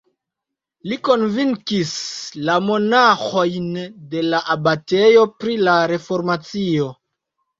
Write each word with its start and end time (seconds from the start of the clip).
Li 0.91 0.95
konvinkis 1.07 1.91
la 2.47 2.55
monaĥojn 2.69 3.67
de 4.13 4.23
la 4.29 4.39
abatejo 4.55 5.27
pri 5.43 5.59
la 5.67 5.77
reformacio. 5.95 6.89